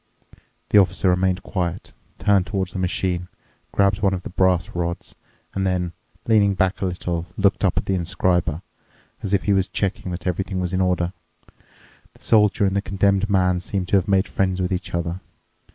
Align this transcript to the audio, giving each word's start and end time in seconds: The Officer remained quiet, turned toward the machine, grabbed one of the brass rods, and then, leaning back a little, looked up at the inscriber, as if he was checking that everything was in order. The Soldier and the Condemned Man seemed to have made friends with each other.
The 0.69 0.79
Officer 0.79 1.09
remained 1.11 1.43
quiet, 1.43 1.93
turned 2.17 2.47
toward 2.47 2.69
the 2.69 2.79
machine, 2.79 3.27
grabbed 3.71 4.01
one 4.01 4.15
of 4.15 4.23
the 4.23 4.31
brass 4.31 4.69
rods, 4.73 5.13
and 5.53 5.63
then, 5.63 5.93
leaning 6.27 6.55
back 6.55 6.81
a 6.81 6.87
little, 6.87 7.27
looked 7.37 7.63
up 7.63 7.77
at 7.77 7.85
the 7.85 7.93
inscriber, 7.93 8.63
as 9.21 9.31
if 9.31 9.43
he 9.43 9.53
was 9.53 9.67
checking 9.67 10.09
that 10.11 10.25
everything 10.25 10.59
was 10.59 10.73
in 10.73 10.81
order. 10.81 11.13
The 12.15 12.21
Soldier 12.23 12.65
and 12.65 12.75
the 12.75 12.81
Condemned 12.81 13.29
Man 13.29 13.59
seemed 13.59 13.89
to 13.89 13.95
have 13.97 14.07
made 14.07 14.27
friends 14.27 14.59
with 14.59 14.73
each 14.73 14.95
other. 14.95 15.19